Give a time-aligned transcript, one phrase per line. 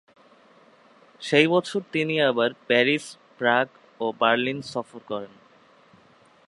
[1.21, 3.05] সেই বছর তিনি আবার প্যারিস,
[3.37, 3.67] প্রাগ
[3.99, 5.33] ও বার্লিন সফর করেন।